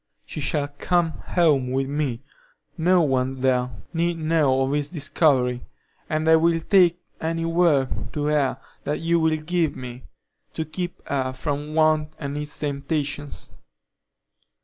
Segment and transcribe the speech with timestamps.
[0.25, 2.23] She shall come home with me;
[2.75, 5.67] no one there need know of this discovery,
[6.09, 10.05] and I will take any work to her that you will give me,
[10.55, 13.51] to keep her from want and its temptations.